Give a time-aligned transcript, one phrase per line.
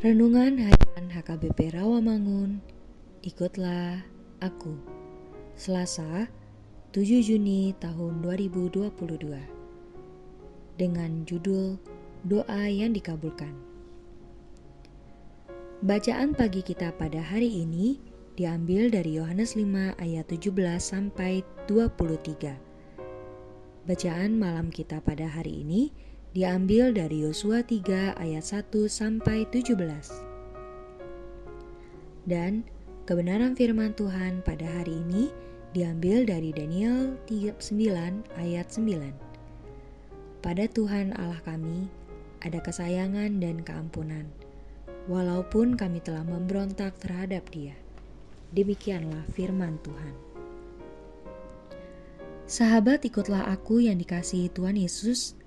[0.00, 2.64] Renungan Harian HKBP Rawamangun.
[3.20, 4.00] Ikutlah
[4.40, 4.80] Aku.
[5.60, 6.24] Selasa
[6.96, 8.96] 7 Juni tahun 2022
[10.80, 11.76] Dengan judul
[12.24, 13.52] Doa yang dikabulkan.
[15.84, 18.00] Bacaan pagi kita pada hari ini
[18.40, 22.56] diambil dari Yohanes 5 ayat 17 sampai 23
[23.84, 25.92] Bacaan malam kita pada hari ini
[26.30, 29.74] diambil dari Yosua 3 ayat 1 sampai 17.
[32.22, 32.62] Dan
[33.02, 35.34] kebenaran firman Tuhan pada hari ini
[35.74, 37.58] diambil dari Daniel 9
[38.38, 39.10] ayat 9.
[40.38, 41.90] Pada Tuhan Allah kami
[42.46, 44.30] ada kesayangan dan keampunan,
[45.10, 47.74] walaupun kami telah memberontak terhadap Dia.
[48.54, 50.14] Demikianlah firman Tuhan.
[52.50, 55.38] Sahabat, ikutlah aku yang dikasihi Tuhan Yesus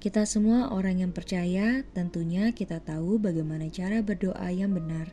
[0.00, 5.12] kita semua orang yang percaya, tentunya kita tahu bagaimana cara berdoa yang benar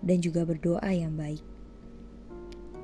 [0.00, 1.44] dan juga berdoa yang baik.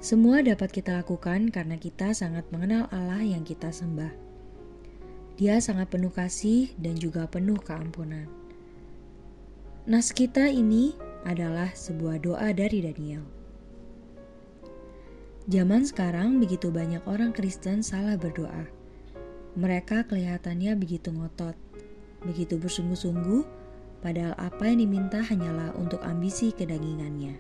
[0.05, 4.13] Semua dapat kita lakukan karena kita sangat mengenal Allah yang kita sembah.
[5.41, 8.29] Dia sangat penuh kasih dan juga penuh keampunan.
[9.89, 10.93] Nas kita ini
[11.25, 13.25] adalah sebuah doa dari Daniel.
[15.49, 18.78] Zaman sekarang begitu banyak orang Kristen salah berdoa
[19.59, 21.59] mereka kelihatannya begitu ngotot,
[22.23, 23.43] begitu bersungguh-sungguh,
[23.99, 27.35] padahal apa yang diminta hanyalah untuk ambisi kedagingannya.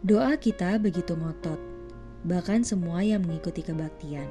[0.00, 1.60] Doa kita begitu ngotot,
[2.24, 4.24] bahkan semua yang mengikuti kebaktian.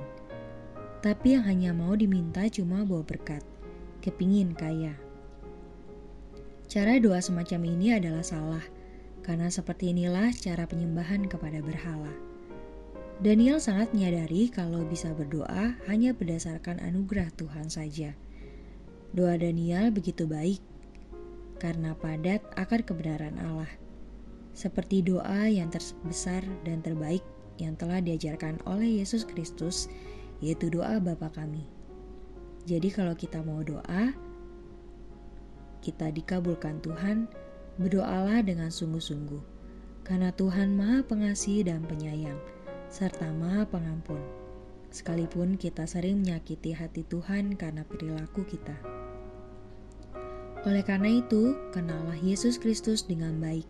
[1.05, 3.45] Tapi yang hanya mau diminta cuma bawa berkat,
[4.01, 4.97] kepingin kaya.
[6.65, 8.65] Cara doa semacam ini adalah salah,
[9.21, 12.24] karena seperti inilah cara penyembahan kepada berhala.
[13.15, 18.11] Daniel sangat menyadari kalau bisa berdoa hanya berdasarkan anugerah Tuhan saja.
[19.15, 20.59] Doa Daniel begitu baik
[21.55, 23.71] karena padat akan kebenaran Allah.
[24.51, 27.23] Seperti doa yang terbesar dan terbaik
[27.55, 29.87] yang telah diajarkan oleh Yesus Kristus,
[30.43, 31.63] yaitu doa Bapa kami.
[32.67, 34.11] Jadi kalau kita mau doa,
[35.79, 37.31] kita dikabulkan Tuhan,
[37.79, 39.55] berdoalah dengan sungguh-sungguh.
[40.03, 42.54] Karena Tuhan Maha Pengasih dan Penyayang
[42.95, 44.23] serta Maha Pengampun,
[44.87, 48.71] sekalipun kita sering menyakiti hati Tuhan karena perilaku kita.
[50.63, 53.67] Oleh karena itu, kenallah Yesus Kristus dengan baik,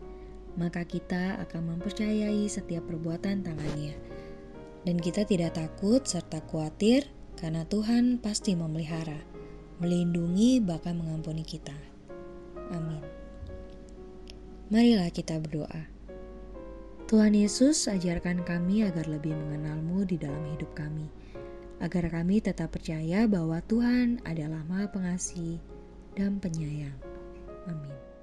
[0.61, 3.97] maka kita akan mempercayai setiap perbuatan tangannya.
[4.85, 9.25] Dan kita tidak takut serta khawatir karena Tuhan pasti memelihara,
[9.81, 11.73] melindungi bahkan mengampuni kita.
[12.69, 13.01] Amin.
[14.69, 15.94] Marilah kita berdoa.
[17.05, 21.05] Tuhan Yesus, ajarkan kami agar lebih mengenalmu di dalam hidup kami,
[21.77, 25.61] agar kami tetap percaya bahwa Tuhan adalah Maha Pengasih
[26.17, 26.97] dan Penyayang.
[27.69, 28.14] Amin.